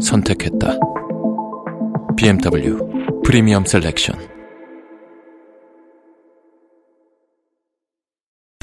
선택했다. 0.00 0.78
BMW 2.16 3.22
Premium 3.24 3.64
Selection. 3.64 4.29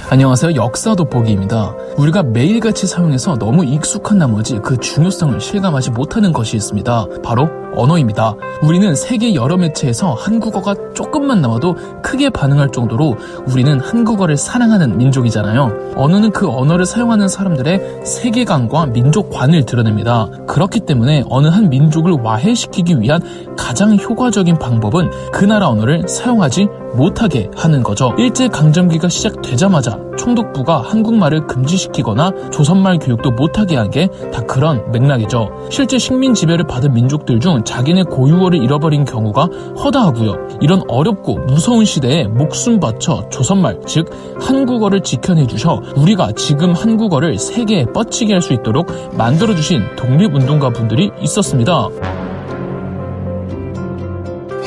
안녕하세요. 0.09 0.55
역사 0.55 0.95
돋보기입니다. 0.95 1.75
우리가 1.97 2.23
매일같이 2.23 2.88
사용해서 2.88 3.35
너무 3.35 3.66
익숙한 3.66 4.17
나머지 4.17 4.57
그 4.59 4.77
중요성을 4.77 5.41
실감하지 5.41 5.91
못하는 5.91 6.31
것이 6.31 6.55
있습니다. 6.55 7.07
바로 7.21 7.49
언어입니다. 7.75 8.35
우리는 8.63 8.95
세계 8.95 9.35
여러 9.35 9.57
매체에서 9.57 10.13
한국어가 10.13 10.73
조금만 10.95 11.41
나와도 11.41 11.75
크게 12.02 12.30
반응할 12.30 12.71
정도로 12.71 13.17
우리는 13.47 13.80
한국어를 13.81 14.38
사랑하는 14.38 14.97
민족이잖아요. 14.97 15.93
언어는 15.95 16.31
그 16.31 16.49
언어를 16.49 16.85
사용하는 16.85 17.27
사람들의 17.27 18.05
세계관과 18.05 18.88
민족관을 18.88 19.66
드러냅니다. 19.66 20.30
그렇기 20.47 20.81
때문에 20.81 21.25
어느 21.30 21.47
한 21.47 21.69
민족을 21.69 22.13
와해시키기 22.13 23.02
위한 23.02 23.21
가장 23.58 23.95
효과적인 23.97 24.58
방법은 24.58 25.11
그 25.33 25.44
나라 25.44 25.67
언어를 25.67 26.08
사용하지 26.08 26.67
못하게 26.95 27.52
하는 27.55 27.83
거죠. 27.83 28.14
일제강점기가 28.17 29.09
시작되자마자 29.09 29.97
총독부가 30.17 30.81
한국말을 30.81 31.48
금지시키거나 31.48 32.31
조선말 32.52 32.98
교육도 33.00 33.31
못하게 33.31 33.76
한 33.78 33.90
게 33.90 34.08
다 34.34 34.42
그런 34.42 34.92
맥락이죠. 34.92 35.50
실제 35.70 35.98
식민 35.98 36.34
지배를 36.34 36.66
받은 36.67 36.94
민족들 36.94 37.39
중 37.39 37.64
자기네 37.64 38.04
고유어를 38.04 38.62
잃어버린 38.62 39.06
경우가 39.06 39.48
허다하고요. 39.84 40.58
이런 40.62 40.81
어렵고 40.88 41.38
무서운 41.48 41.86
시대에 41.86 42.28
목숨 42.28 42.80
바쳐 42.80 43.28
조선말, 43.30 43.80
즉 43.86 44.09
한국어를 44.42 45.02
지켜내 45.02 45.48
주셔 45.48 45.81
우리가 45.95 46.32
지금 46.34 46.73
한국어를 46.73 47.38
세계에 47.38 47.86
뻗치게 47.94 48.34
할 48.34 48.42
수 48.42 48.54
있도록 48.54 48.88
만들어 49.17 49.56
주신 49.56 49.82
독립운동가 49.98 50.70
분들이 50.70 51.11
있었습니다. 51.22 51.89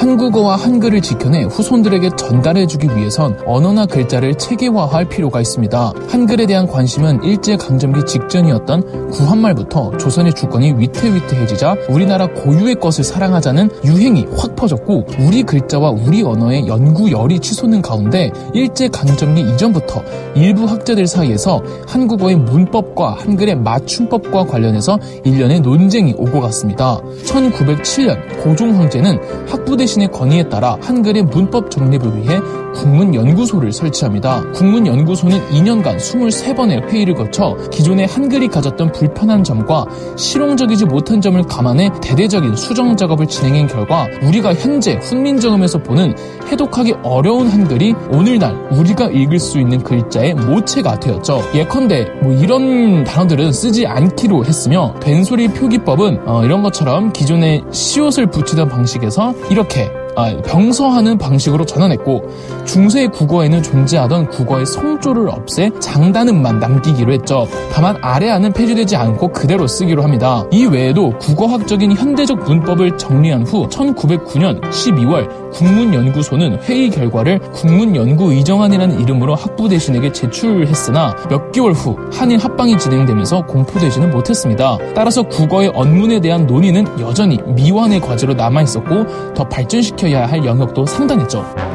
한국어와 0.01 0.57
한글을 0.57 1.03
지켜내 1.03 1.43
후손들에게 1.43 2.17
전달해주기 2.17 2.89
위해선 2.97 3.39
언어나 3.45 3.85
글자를 3.85 4.35
체계화할 4.35 5.11
필요가 5.11 5.43
있습니다. 5.43 5.93
한글에 6.09 6.47
대한 6.47 6.67
관심은 6.67 7.23
일제 7.23 7.59
강점기 7.59 8.07
직전이었던 8.07 9.11
구한말부터 9.11 9.99
조선의 9.99 10.33
주권이 10.33 10.73
위태위태해지자 10.79 11.77
우리나라 11.91 12.29
고유의 12.29 12.77
것을 12.77 13.05
사랑하자는 13.05 13.69
유행이 13.85 14.29
확 14.39 14.57
퍼졌고 14.57 15.05
우리 15.19 15.43
글자와 15.43 15.91
우리 15.91 16.23
언어의 16.23 16.67
연구열이 16.67 17.39
치솟는 17.41 17.83
가운데 17.83 18.33
일제 18.55 18.89
강점기 18.89 19.43
이전부터 19.53 20.03
일부 20.35 20.65
학자들 20.65 21.07
사이에서 21.07 21.63
한국어의 21.87 22.37
문법과 22.37 23.17
한글의 23.19 23.57
맞춤법과 23.57 24.47
관련해서 24.47 24.99
일련의 25.25 25.61
논쟁이 25.61 26.15
오고 26.17 26.41
갔습니다. 26.41 27.03
1907년 27.27 28.43
고종 28.43 28.79
황제는 28.79 29.47
학부대 29.47 29.90
대신의 29.91 30.09
건의에 30.13 30.49
따라 30.49 30.77
한글의 30.81 31.25
문법 31.25 31.71
정립을 31.71 32.17
위해 32.17 32.39
국문연구소를 32.75 33.73
설치합니다. 33.73 34.43
국문연구소는 34.53 35.49
2년간 35.49 35.97
23번의 35.97 36.89
회의를 36.89 37.15
거쳐 37.15 37.57
기존의 37.73 38.07
한글이 38.07 38.49
가졌던 38.49 38.93
불편한 38.93 39.43
점과 39.43 39.85
실용적이지 40.17 40.87
못한 40.87 41.21
점을 41.21 41.43
감안해 41.43 41.91
대대적인 42.01 42.55
수정 42.55 42.97
작업을 42.97 43.27
진행한 43.27 43.67
결과 43.67 44.07
우리가 44.23 44.55
현재 44.55 44.95
훈민정음에서 45.03 45.83
보는 45.83 46.15
해독하기 46.47 46.95
어려운 47.03 47.49
한글이 47.49 47.95
오늘날 48.13 48.55
우리가 48.71 49.09
읽을 49.09 49.39
수 49.39 49.59
있는 49.59 49.83
글자의 49.83 50.35
모체가 50.35 51.01
되었죠. 51.01 51.43
예컨대 51.55 52.07
뭐 52.23 52.33
이런 52.33 53.05
단어들은 53.05 53.53
쓰지 53.53 53.87
않기로 53.87 54.45
했으며 54.45 54.95
된소리 55.01 55.49
표기법은 55.49 56.29
어 56.29 56.45
이런 56.45 56.63
것처럼 56.63 57.13
기존의 57.13 57.65
시옷을 57.71 58.27
붙이던 58.27 58.69
방식에서 58.69 59.35
이렇게 59.51 59.80
아, 60.17 60.37
병서하는 60.45 61.19
방식으로 61.19 61.65
전환했고 61.65 62.23
중세 62.65 63.07
국어에는 63.07 63.63
존재하던 63.63 64.29
국어의 64.29 64.67
성조를 64.67 65.29
없애 65.29 65.71
장단음만 65.81 66.59
남기기로 66.59 67.13
했죠. 67.13 67.47
다만 67.73 67.97
아래안은 68.01 68.53
폐지되지 68.53 68.97
않고 68.97 69.29
그대로 69.29 69.67
쓰기로 69.67 70.03
합니다. 70.03 70.45
이 70.51 70.67
외에도 70.67 71.11
국어학적인 71.19 71.93
현대적 71.97 72.45
문법을 72.45 72.99
정리한 72.99 73.47
후 73.47 73.69
1909년 73.69 74.61
12월 74.61 75.51
국문연구소는 75.53 76.63
회의 76.63 76.91
결과를 76.91 77.39
국문연구의정안이라는 77.39 79.01
이름으로 79.01 79.35
학부 79.35 79.69
대신에게 79.69 80.13
제출했으나 80.13 81.17
몇 81.29 81.53
개월 81.53 81.73
후 81.73 81.97
한일 82.13 82.39
합방이 82.39 82.79
진행되면서 82.79 83.47
공포되지는 83.47 84.11
못했습니다. 84.11 84.79
따라서 84.95 85.23
국어의 85.23 85.73
언문에 85.75 86.21
대한 86.21 86.47
논의는 86.47 87.01
여전히 87.01 87.39
미완의 87.47 88.01
과제로 88.01 88.35
남아 88.35 88.63
있었고 88.63 89.35
더 89.35 89.49
발전시 89.49 89.93
켜야 90.01 90.25
할 90.25 90.43
영역도 90.43 90.87
상당했죠. 90.87 91.70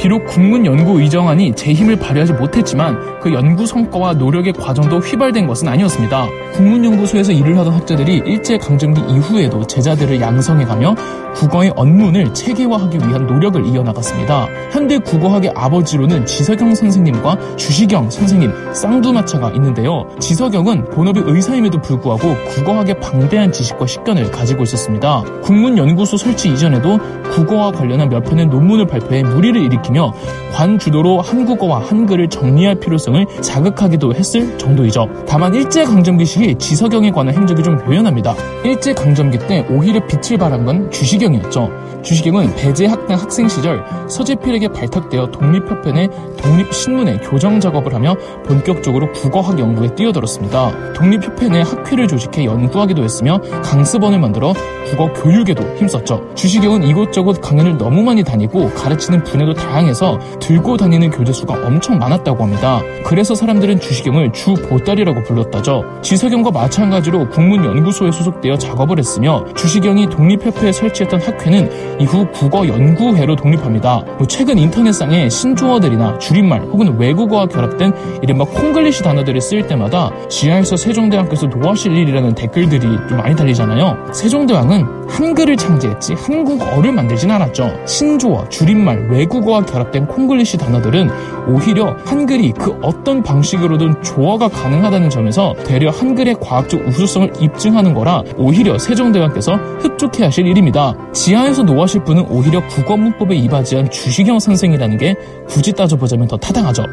비록 0.00 0.24
국문 0.24 0.64
연구 0.64 0.98
의정안이 0.98 1.52
제 1.54 1.74
힘을 1.74 1.96
발휘하지 1.96 2.32
못했지만 2.32 3.20
그 3.20 3.34
연구 3.34 3.66
성과와 3.66 4.14
노력의 4.14 4.54
과정도 4.54 4.98
휘발된 4.98 5.46
것은 5.46 5.68
아니었습니다. 5.68 6.26
국문연구소에서 6.54 7.32
일을 7.32 7.58
하던 7.58 7.74
학자들이 7.74 8.22
일제강점기 8.24 9.02
이후에도 9.12 9.66
제자들을 9.66 10.18
양성해가며 10.18 10.94
국어의 11.34 11.72
언문을 11.76 12.32
체계화하기 12.34 12.98
위한 12.98 13.26
노력을 13.26 13.64
이어나갔습니다. 13.64 14.48
현대 14.72 14.98
국어학의 14.98 15.52
아버지로는 15.54 16.26
지석영 16.26 16.74
선생님과 16.74 17.56
주시경 17.56 18.10
선생님 18.10 18.72
쌍두마차가 18.72 19.50
있는데요. 19.50 20.08
지석영은 20.18 20.86
본업이 20.86 21.20
의사임에도 21.24 21.80
불구하고 21.82 22.34
국어학의 22.48 22.98
방대한 23.00 23.52
지식과 23.52 23.86
식견을 23.86 24.30
가지고 24.30 24.64
있었습니다. 24.64 25.22
국문연구소 25.42 26.16
설치 26.16 26.48
이전에도 26.48 26.98
국어와 27.30 27.70
관련한 27.70 28.08
몇 28.08 28.24
편의 28.24 28.46
논문을 28.46 28.86
발표해 28.86 29.22
무리를 29.22 29.62
일으키 29.62 29.89
며 29.90 30.12
관 30.52 30.78
주도로 30.78 31.20
한국어와 31.20 31.80
한글을 31.80 32.28
정리할 32.28 32.74
필요성을 32.74 33.24
자극하기도 33.40 34.14
했을 34.14 34.58
정도이죠. 34.58 35.08
다만 35.26 35.54
일제강점기 35.54 36.24
시기 36.26 36.54
지석영에 36.56 37.10
관한 37.12 37.34
행적이 37.34 37.62
좀 37.62 37.76
묘연합니다. 37.86 38.34
일제강점기 38.64 39.38
때 39.46 39.66
오히려 39.70 40.00
빛을 40.06 40.38
발한 40.38 40.64
건 40.64 40.90
주시경이었죠. 40.90 41.70
주시경은 42.02 42.54
배제 42.56 42.86
학당 42.86 43.18
학생 43.18 43.46
시절 43.48 43.84
서재필에게 44.08 44.68
발탁되어 44.68 45.30
독립협회 45.30 45.92
내 45.92 46.08
독립신문의 46.38 47.20
교정 47.20 47.60
작업을 47.60 47.94
하며 47.94 48.16
본격적으로 48.46 49.12
국어학 49.12 49.58
연구에 49.58 49.94
뛰어들었습니다. 49.94 50.92
독립협회 50.94 51.48
내 51.48 51.60
학회를 51.60 52.08
조직해 52.08 52.46
연구하기도 52.46 53.02
했으며 53.04 53.38
강습원을 53.62 54.18
만들어 54.18 54.54
국어 54.86 55.12
교육에도 55.12 55.62
힘썼죠. 55.76 56.34
주시경은 56.34 56.82
이곳저곳 56.84 57.40
강연을 57.40 57.76
너무 57.76 58.02
많이 58.02 58.24
다니고 58.24 58.70
가르치는 58.74 59.22
분야도 59.24 59.54
다양 59.54 59.79
해서 59.86 60.18
들고 60.40 60.76
다니는 60.76 61.10
교재 61.10 61.32
수가 61.32 61.54
엄청 61.66 61.98
많았다고 61.98 62.44
합니다. 62.44 62.80
그래서 63.04 63.34
사람들은 63.34 63.80
주시경을 63.80 64.32
주 64.32 64.54
보따리라고 64.54 65.22
불렀다죠. 65.22 65.84
지석영과 66.02 66.50
마찬가지로 66.50 67.28
국문연구소에 67.30 68.10
소속되어 68.12 68.56
작업을 68.56 68.98
했으며 68.98 69.44
주시경이 69.54 70.08
독립협회에 70.10 70.72
설치했던 70.72 71.20
학회는 71.20 72.00
이후 72.00 72.26
국어연구회로 72.32 73.36
독립합니다. 73.36 74.02
뭐 74.18 74.26
최근 74.26 74.58
인터넷상에 74.58 75.28
신조어들이나 75.28 76.18
줄임말 76.18 76.62
혹은 76.62 76.98
외국어와 76.98 77.46
결합된 77.46 77.92
이른바 78.22 78.44
콩글리시 78.44 79.02
단어들을 79.02 79.40
쓸 79.40 79.66
때마다 79.66 80.10
지하에서 80.28 80.76
세종대왕께서 80.76 81.46
노하실 81.46 81.96
일이라는 81.96 82.34
댓글들이 82.34 82.80
좀 83.08 83.18
많이 83.18 83.34
달리잖아요. 83.34 84.12
세종대왕은 84.12 85.00
한글을 85.08 85.56
창제했지 85.56 86.14
한국어를 86.14 86.92
만들진 86.92 87.30
않았죠. 87.30 87.70
신조어, 87.86 88.48
줄임말, 88.48 89.08
외국어와 89.10 89.64
결합된 89.70 90.06
콩글리시 90.06 90.58
단어들은 90.58 91.10
오히려 91.48 91.96
한글이 92.04 92.52
그 92.52 92.78
어떤 92.82 93.22
방식으로든 93.22 94.02
조화가 94.02 94.48
가능하다는 94.48 95.10
점에서 95.10 95.54
되려 95.64 95.90
한글의 95.90 96.36
과학적 96.40 96.86
우수성을 96.86 97.32
입증하는 97.40 97.94
거라 97.94 98.22
오히려 98.36 98.78
세종대왕께서 98.78 99.54
흡족해 99.80 100.24
하실 100.24 100.46
일입니다. 100.46 100.94
지하에서 101.12 101.62
노하실 101.62 102.04
분은 102.04 102.26
오히려 102.28 102.66
국어 102.68 102.96
문법에 102.96 103.34
이바지한 103.36 103.90
주시경 103.90 104.38
선생이라는 104.38 104.98
게 104.98 105.14
굳이 105.48 105.72
따져보자면 105.72 106.28
더 106.28 106.36
타당하죠. 106.36 106.84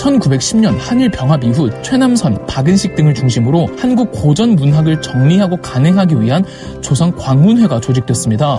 1910년 0.00 0.76
한일 0.78 1.10
병합 1.10 1.44
이후 1.44 1.70
최남선, 1.82 2.46
박은식 2.46 2.94
등을 2.94 3.14
중심으로 3.14 3.68
한국 3.78 4.10
고전 4.12 4.56
문학을 4.56 5.02
정리하고 5.02 5.56
간행하기 5.58 6.20
위한 6.20 6.44
조선 6.80 7.14
광문회가 7.14 7.80
조직됐습니다. 7.80 8.58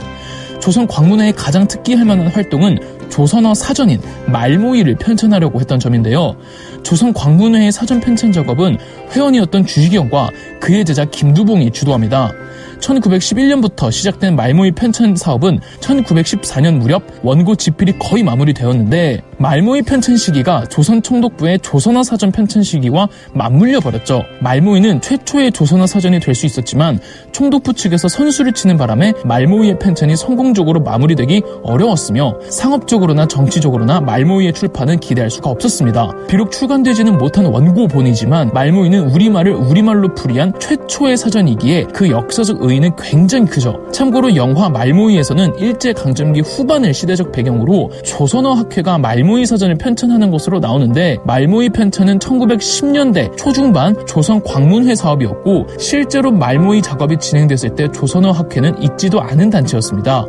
조선 0.62 0.88
광문회의 0.88 1.34
가장 1.34 1.68
특기할 1.68 2.06
만한 2.06 2.28
활동은 2.28 2.78
조선어 3.10 3.54
사전인 3.54 4.00
말모이를 4.28 4.96
편찬하려고 4.96 5.60
했던 5.60 5.80
점인데요. 5.80 6.38
조선 6.84 7.14
광문회의 7.14 7.72
사전 7.72 8.00
편찬 8.00 8.32
작업은 8.32 8.78
회원이었던 9.12 9.66
주시경과 9.66 10.30
그의 10.62 10.86
제자 10.86 11.04
김두봉이 11.04 11.72
주도합니다. 11.72 12.32
1911년부터 12.80 13.92
시작된 13.92 14.36
말모이 14.36 14.72
편찬 14.72 15.16
사업은 15.16 15.60
1914년 15.80 16.78
무렵 16.78 17.04
원고 17.24 17.56
집필이 17.56 18.00
거의 18.00 18.24
마무리되었는데 18.24 19.22
말모이 19.42 19.82
편찬 19.82 20.18
시기가 20.18 20.66
조선 20.66 21.02
총독부의 21.02 21.60
조선어 21.60 22.04
사전 22.04 22.32
편찬 22.32 22.62
시기와 22.62 23.08
맞물려 23.34 23.80
버렸죠. 23.80 24.24
말모이는 24.40 25.02
최초의 25.02 25.52
조선어 25.52 25.88
사전이 25.88 26.20
될 26.20 26.32
수 26.32 26.46
있었지만 26.46 27.00
총독부 27.34 27.74
측에서 27.74 28.08
선수를 28.08 28.54
치는 28.54 28.78
바람에 28.78 29.14
말모이의 29.26 29.80
편찬이 29.80 30.16
성공적으로 30.16 30.80
마무리되기 30.82 31.42
어려웠으며 31.64 32.40
상업적으로나 32.50 33.28
정치적으로나 33.28 34.00
말모이의 34.00 34.54
출판은 34.54 35.00
기대할 35.00 35.30
수가 35.30 35.50
없었습니다. 35.50 36.14
비록 36.28 36.52
출간되지는 36.52 37.18
못한 37.18 37.46
원고본이지만 37.48 38.52
말모이는 38.54 39.10
우리말을 39.10 39.54
우리말로 39.54 40.14
풀이한 40.16 40.54
최초의 40.60 41.18
사전이기에 41.18 41.88
그 41.94 42.10
역사적 42.10 42.64
의의는 42.64 42.96
굉장히 42.96 43.48
크죠. 43.48 43.88
참고로 43.92 44.36
영화 44.38 44.70
말모이에서는 44.70 45.58
일제 45.58 45.92
강점기 45.92 46.42
후반을 46.42 46.94
시대적 46.94 47.32
배경으로 47.34 47.92
조선어 48.06 48.54
학회가 48.54 49.00
말모 49.00 49.31
이 49.40 49.46
사전을 49.46 49.76
편찬하는 49.76 50.32
것으로 50.32 50.60
나오는데 50.60 51.18
말모이 51.26 51.70
편찬은 51.70 52.20
1910년대 52.20 53.38
초중반 53.38 54.06
조선 54.06 54.42
광문회 54.44 54.96
사업이었고 54.96 55.68
실제로 55.80 56.32
말모이 56.32 56.82
작업이 56.82 57.18
진행됐을 57.18 57.76
때 57.76 57.92
조선어 57.92 58.32
학회는 58.32 58.82
있지도 58.84 59.22
않은 59.22 59.50
단체였습니다. 59.50 60.26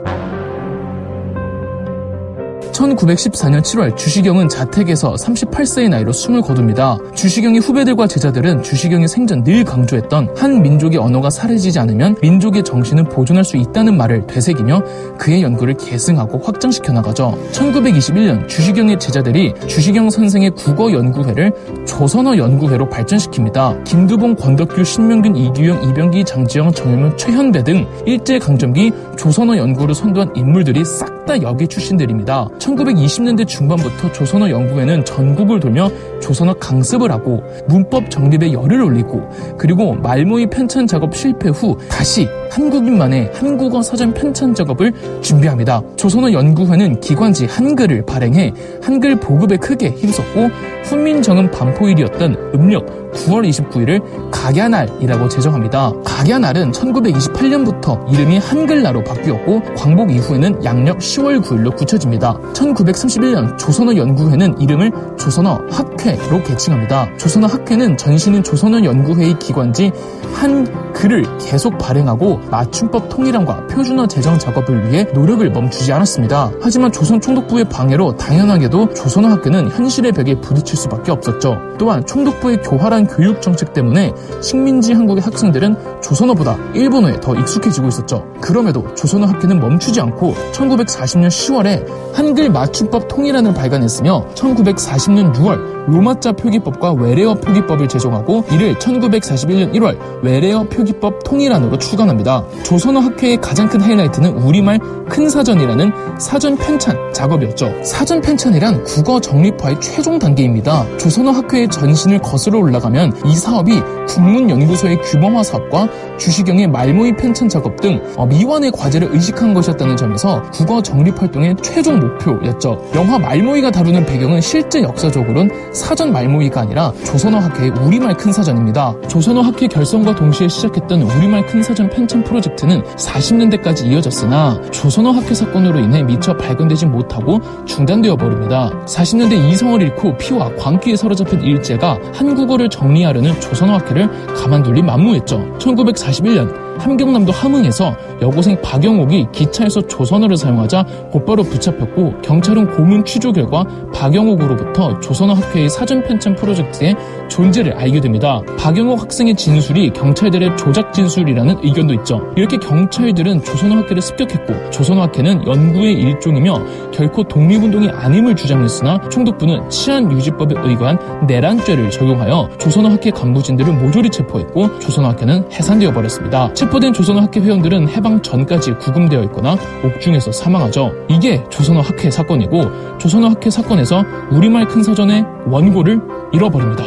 1914년 2.82 3.62
7월 3.62 3.96
주시경은 3.96 4.48
자택에서 4.48 5.14
38세의 5.14 5.88
나이로 5.88 6.12
숨을 6.12 6.42
거둡니다. 6.42 6.98
주시경의 7.14 7.60
후배들과 7.60 8.06
제자들은 8.06 8.62
주시경이 8.62 9.06
생전 9.06 9.44
늘 9.44 9.64
강조했던 9.64 10.34
한 10.36 10.62
민족의 10.62 10.98
언어가 10.98 11.30
사라지지 11.30 11.78
않으면 11.78 12.16
민족의 12.20 12.64
정신은 12.64 13.04
보존할 13.04 13.44
수 13.44 13.56
있다는 13.56 13.96
말을 13.96 14.26
되새기며 14.26 14.82
그의 15.18 15.42
연구를 15.42 15.74
계승하고 15.74 16.38
확장시켜 16.38 16.92
나가죠. 16.92 17.38
1921년 17.52 18.48
주시경의 18.48 18.98
제자들이 18.98 19.54
주시경 19.68 20.10
선생의 20.10 20.50
국어 20.50 20.92
연구회를 20.92 21.52
조선어 21.86 22.36
연구회로 22.36 22.88
발전시킵니다. 22.88 23.84
김두봉, 23.84 24.34
권덕규, 24.34 24.84
신명균, 24.84 25.36
이규영, 25.36 25.90
이병기, 25.90 26.24
장지영, 26.24 26.72
정일문, 26.72 27.16
최현배 27.16 27.62
등 27.64 27.86
일제강점기 28.06 28.92
조선어 29.16 29.56
연구를 29.56 29.94
선도한 29.94 30.32
인물들이 30.34 30.84
싹 30.84 31.12
다 31.26 31.40
여기 31.42 31.68
출신들입니다. 31.68 32.48
1920년대 32.76 33.46
중반부터 33.46 34.12
조선어 34.12 34.50
연구회는 34.50 35.04
전국을 35.04 35.60
돌며 35.60 35.90
조선어 36.20 36.54
강습을 36.54 37.10
하고 37.10 37.42
문법 37.68 38.10
정립에 38.10 38.52
열을 38.52 38.82
올리고 38.82 39.28
그리고 39.58 39.94
말모의 39.94 40.46
편찬 40.46 40.86
작업 40.86 41.14
실패 41.14 41.48
후 41.50 41.76
다시 41.88 42.28
한국인만의 42.50 43.30
한국어 43.34 43.82
사전 43.82 44.12
편찬 44.12 44.54
작업을 44.54 44.92
준비합니다. 45.22 45.82
조선어 45.96 46.32
연구회는 46.32 47.00
기관지 47.00 47.46
한글을 47.46 48.04
발행해 48.04 48.52
한글 48.82 49.16
보급에 49.16 49.56
크게 49.56 49.90
힘썼고 49.90 50.50
훈민정음 50.84 51.50
반포일이었던 51.50 52.52
음력 52.54 53.12
9월 53.12 53.48
29일을 53.48 54.30
각야날이라고 54.30 55.28
제정합니다. 55.28 55.92
각야날은 56.04 56.72
1928년부터 56.72 58.12
이름이 58.12 58.38
한글나로 58.38 59.04
바뀌었고 59.04 59.62
광복 59.76 60.10
이후에는 60.10 60.64
양력 60.64 60.98
10월 60.98 61.42
9일로 61.42 61.76
굳혀집니다. 61.76 62.38
1931년 62.62 63.58
조선어 63.58 63.96
연구회는 63.96 64.60
이름을 64.60 64.92
조선어 65.18 65.60
학회로 65.70 66.42
개칭합니다. 66.44 67.08
조선어 67.16 67.46
학회는 67.46 67.96
전신인 67.96 68.42
조선어 68.42 68.84
연구회의 68.84 69.38
기관지 69.38 69.90
한 70.32 70.92
글을 70.92 71.38
계속 71.38 71.76
발행하고 71.78 72.38
맞춤법 72.50 73.08
통일함과 73.08 73.66
표준어 73.66 74.06
제정 74.06 74.38
작업을 74.38 74.90
위해 74.90 75.04
노력을 75.14 75.48
멈추지 75.50 75.92
않았습니다. 75.92 76.52
하지만 76.60 76.92
조선 76.92 77.20
총독부의 77.20 77.64
방해로 77.68 78.16
당연하게도 78.16 78.94
조선어 78.94 79.28
학회는 79.28 79.70
현실의 79.70 80.12
벽에 80.12 80.40
부딪힐 80.40 80.76
수밖에 80.76 81.10
없었죠. 81.10 81.58
또한 81.78 82.04
총독부의 82.06 82.62
교활한 82.62 83.06
교육 83.06 83.42
정책 83.42 83.72
때문에 83.72 84.12
식민지 84.40 84.92
한국의 84.92 85.22
학생들은 85.22 86.00
조선어보다 86.02 86.56
일본어에 86.74 87.18
더 87.20 87.34
익숙해지고 87.34 87.88
있었죠. 87.88 88.26
그럼에도 88.40 88.94
조선어 88.94 89.26
학회는 89.26 89.58
멈추지 89.58 90.00
않고 90.00 90.34
1940년 90.52 91.28
10월에 91.28 92.12
한글 92.14 92.41
맞춤법 92.50 93.08
통일안을 93.08 93.54
발간했으며 93.54 94.26
1940년 94.34 95.34
6월 95.34 95.72
로마자 95.88 96.32
표기법과 96.32 96.92
외래어 96.92 97.34
표기법을 97.34 97.88
제정하고 97.88 98.44
이를 98.52 98.74
1941년 98.76 99.72
1월 99.74 99.98
외래어 100.22 100.64
표기법 100.64 101.24
통일안으로 101.24 101.78
출간합니다. 101.78 102.44
조선어 102.64 103.00
학회의 103.00 103.36
가장 103.38 103.68
큰 103.68 103.80
하이라이트는 103.80 104.30
우리말 104.30 104.78
큰 105.08 105.28
사전이라는 105.28 105.92
사전 106.18 106.56
편찬 106.56 107.12
작업이었죠. 107.12 107.72
사전 107.84 108.20
편찬이란 108.20 108.84
국어 108.84 109.20
정립화의 109.20 109.80
최종 109.80 110.18
단계입니다. 110.18 110.86
조선어 110.98 111.32
학회의 111.32 111.68
전신을 111.68 112.20
거슬러 112.20 112.58
올라가면 112.58 113.12
이 113.26 113.34
사업이 113.34 113.80
국문연구소의 114.08 115.00
규범화 115.02 115.42
사업과 115.42 115.88
주시경의 116.18 116.68
말모의 116.68 117.16
편찬 117.16 117.48
작업 117.48 117.80
등 117.80 118.00
어, 118.16 118.26
미완의 118.26 118.70
과제를 118.72 119.08
의식한 119.12 119.54
것이었다는 119.54 119.96
점에서 119.96 120.42
국어 120.52 120.80
정립 120.80 121.20
활동의 121.20 121.56
최종 121.62 121.98
목표 121.98 122.31
였죠. 122.44 122.82
영화 122.94 123.18
말모이가 123.18 123.70
다루는 123.70 124.06
배경은 124.06 124.40
실제 124.40 124.82
역사적으로는 124.82 125.72
사전 125.72 126.12
말모이가 126.12 126.60
아니라 126.60 126.92
조선어 127.04 127.38
학회의 127.38 127.70
우리말 127.70 128.16
큰 128.16 128.32
사전입니다. 128.32 128.94
조선어 129.08 129.40
학회 129.40 129.66
결성과 129.66 130.14
동시에 130.14 130.48
시작했던 130.48 131.02
우리말 131.02 131.46
큰 131.46 131.62
사전 131.62 131.88
편찬 131.90 132.24
프로젝트는 132.24 132.82
40년대까지 132.82 133.86
이어졌으나 133.86 134.60
조선어 134.70 135.10
학회 135.10 135.34
사건으로 135.34 135.78
인해 135.80 136.02
미처 136.02 136.36
발견되지 136.36 136.86
못하고 136.86 137.40
중단되어 137.66 138.16
버립니다. 138.16 138.70
40년대 138.86 139.50
이성을 139.50 139.80
잃고 139.80 140.16
피와 140.16 140.54
광기에 140.56 140.96
사로잡힌 140.96 141.42
일제가 141.42 141.98
한국어를 142.14 142.68
정리하려는 142.68 143.40
조선어 143.40 143.74
학회를 143.74 144.08
가만둘 144.34 144.74
리 144.74 144.82
만무했죠. 144.82 145.58
1941년 145.58 146.71
함경남도 146.82 147.30
함흥에서 147.30 147.94
여고생 148.20 148.60
박영옥이 148.60 149.28
기차에서 149.32 149.82
조선어를 149.82 150.36
사용하자 150.36 150.84
곧바로 151.12 151.44
붙잡혔고 151.44 152.20
경찰은 152.22 152.72
고문 152.72 153.04
취조 153.04 153.32
결과 153.32 153.64
박영옥으로부터 153.94 154.98
조선어 155.00 155.34
학회의 155.34 155.68
사전 155.68 156.02
편찬 156.02 156.34
프로젝트의 156.34 156.96
존재를 157.28 157.74
알게 157.74 158.00
됩니다. 158.00 158.42
박영옥 158.58 159.00
학생의 159.00 159.36
진술이 159.36 159.90
경찰들의 159.90 160.56
조작 160.56 160.92
진술이라는 160.92 161.58
의견도 161.62 161.94
있죠. 161.94 162.20
이렇게 162.36 162.56
경찰들은 162.56 163.44
조선어 163.44 163.76
학회를 163.76 164.02
습격했고 164.02 164.70
조선어 164.70 165.02
학회는 165.02 165.46
연구의 165.46 165.94
일종이며 165.94 166.90
결코 166.92 167.22
독립운동이 167.22 167.90
아님을 167.90 168.34
주장했으나 168.34 169.08
총독부는 169.08 169.70
치안 169.70 170.10
유지법에 170.10 170.56
의거한 170.58 170.98
내란죄를 171.26 171.90
적용하여 171.90 172.50
조선어 172.58 172.90
학회 172.90 173.10
간부진들을 173.10 173.72
모조리 173.72 174.10
체포했고 174.10 174.80
조선어 174.80 175.08
학회는 175.10 175.50
해산되어 175.52 175.92
버렸습니다. 175.92 176.52
체포 176.54 176.71
된 176.80 176.92
조선어 176.92 177.20
학회 177.20 177.40
회원들은 177.40 177.88
해방 177.88 178.22
전까지 178.22 178.74
구금되어 178.78 179.22
있거나 179.24 179.56
옥중에서 179.84 180.32
사망하죠. 180.32 180.92
이게 181.08 181.42
조선어 181.50 181.80
학회 181.80 182.10
사건이고 182.10 182.98
조선어 182.98 183.28
학회 183.28 183.50
사건에서 183.50 184.04
우리말 184.30 184.66
큰 184.66 184.82
사전의 184.82 185.24
원고를 185.46 186.00
잃어버립니다. 186.32 186.84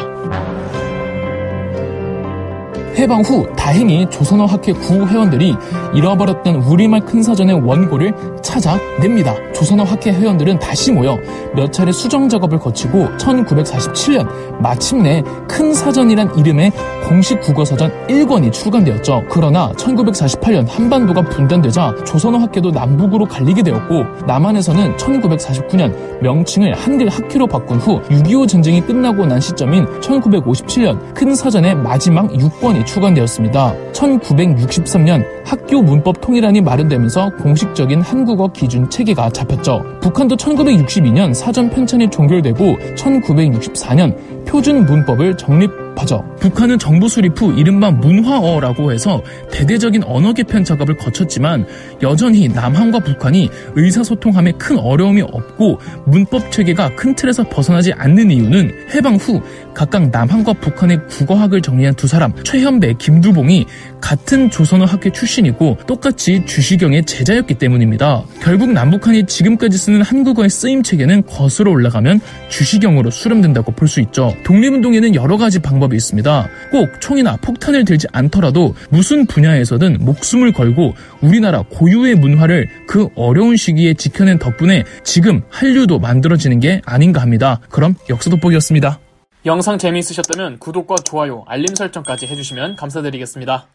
해방 2.96 3.20
후 3.20 3.46
다행히 3.54 4.08
조선어 4.08 4.46
학회 4.46 4.72
구 4.72 5.06
회원들이 5.06 5.54
잃어버렸던 5.94 6.56
우리말 6.56 7.04
큰 7.04 7.22
사전의 7.22 7.60
원고를 7.60 8.14
찾아냅니다. 8.42 9.34
조선어 9.52 9.84
학회 9.84 10.12
회원들은 10.12 10.58
다시 10.58 10.92
모여 10.92 11.18
몇 11.54 11.72
차례 11.72 11.92
수정 11.92 12.28
작업을 12.28 12.58
거치고 12.58 13.06
1947년 13.18 14.26
마침내 14.60 15.22
큰 15.46 15.74
사전이란 15.74 16.38
이름의 16.38 16.72
공식 17.06 17.40
국어사전 17.40 17.90
1권이 18.08 18.52
출간되었죠. 18.52 19.22
그러나 19.30 19.70
1948년 19.76 20.66
한반도가 20.68 21.22
분단되자 21.22 21.94
조선어 22.04 22.38
학계도 22.38 22.72
남북으로 22.72 23.26
갈리게 23.26 23.62
되었고 23.62 24.26
남한에서는 24.26 24.96
1949년 24.96 25.94
명칭을 26.20 26.74
한글 26.74 27.08
학회로 27.08 27.46
바꾼 27.46 27.78
후 27.78 28.00
6.25 28.02 28.48
전쟁이 28.48 28.80
끝나고 28.80 29.24
난 29.24 29.40
시점인 29.40 29.86
1957년 30.00 31.14
큰 31.14 31.34
사전의 31.34 31.76
마지막 31.76 32.28
6권이 32.28 32.84
출간되었습니다. 32.84 33.74
1963년 33.92 35.24
학교 35.44 35.80
문법 35.82 36.20
통일안이 36.20 36.60
마련되면서 36.60 37.30
공식적인 37.40 38.00
한국어 38.00 38.48
기준 38.48 38.90
체계가 38.90 39.30
잡혔죠. 39.30 39.84
북한도 40.00 40.34
1962년 40.36 41.32
사전 41.34 41.70
편찬이 41.70 42.10
종결되고 42.10 42.76
1964년 42.96 44.44
표준 44.44 44.84
문법을 44.86 45.36
정립 45.36 45.85
하죠. 45.96 46.24
북한은 46.40 46.78
정부 46.78 47.08
수립 47.08 47.40
후 47.40 47.52
이른바 47.52 47.90
문화어라고 47.90 48.92
해서 48.92 49.22
대대적인 49.50 50.04
언어 50.04 50.32
개편 50.32 50.64
작업을 50.64 50.96
거쳤지만 50.96 51.66
여전히 52.02 52.48
남한과 52.48 53.00
북한이 53.00 53.50
의사소통함에 53.74 54.52
큰 54.52 54.78
어려움이 54.78 55.22
없고 55.22 55.80
문법 56.06 56.52
체계가 56.52 56.94
큰 56.96 57.14
틀에서 57.14 57.44
벗어나지 57.48 57.92
않는 57.92 58.30
이유는 58.30 58.70
해방 58.94 59.16
후 59.16 59.42
각각 59.74 60.10
남한과 60.10 60.54
북한의 60.54 61.06
국어학을 61.08 61.62
정리한 61.62 61.94
두 61.94 62.06
사람 62.06 62.32
최현배, 62.44 62.94
김두봉이 62.98 63.66
같은 64.06 64.50
조선어 64.50 64.84
학회 64.84 65.10
출신이고 65.10 65.78
똑같이 65.88 66.46
주시경의 66.46 67.06
제자였기 67.06 67.54
때문입니다. 67.54 68.22
결국 68.40 68.70
남북한이 68.70 69.26
지금까지 69.26 69.76
쓰는 69.76 70.00
한국어의 70.00 70.48
쓰임 70.48 70.84
체계는 70.84 71.26
거슬러 71.26 71.72
올라가면 71.72 72.20
주시경으로 72.48 73.10
수렴된다고 73.10 73.72
볼 73.72 73.88
수 73.88 74.00
있죠. 74.02 74.32
독립운동에는 74.44 75.16
여러 75.16 75.36
가지 75.36 75.58
방법이 75.60 75.96
있습니다. 75.96 76.48
꼭 76.70 77.00
총이나 77.00 77.36
폭탄을 77.36 77.84
들지 77.84 78.06
않더라도 78.12 78.76
무슨 78.90 79.26
분야에서든 79.26 79.98
목숨을 80.00 80.52
걸고 80.52 80.94
우리나라 81.20 81.62
고유의 81.62 82.14
문화를 82.16 82.68
그 82.86 83.08
어려운 83.16 83.56
시기에 83.56 83.94
지켜낸 83.94 84.38
덕분에 84.38 84.84
지금 85.02 85.42
한류도 85.50 85.98
만들어지는 85.98 86.60
게 86.60 86.80
아닌가 86.84 87.22
합니다. 87.22 87.60
그럼 87.70 87.96
역사 88.08 88.30
돋보기였습니다. 88.30 89.00
영상 89.46 89.78
재미있으셨다면 89.78 90.58
구독과 90.58 90.96
좋아요, 91.04 91.44
알림 91.46 91.72
설정까지 91.72 92.26
해주시면 92.26 92.74
감사드리겠습니다. 92.74 93.68